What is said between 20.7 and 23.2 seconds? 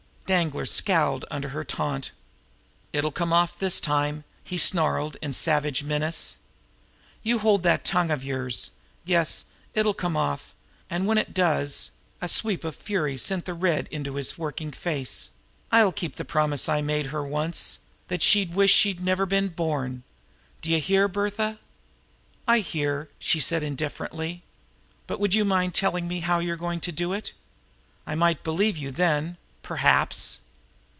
hear, Bertha?" "I hear,"